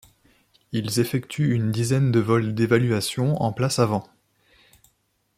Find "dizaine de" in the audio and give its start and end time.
1.71-2.19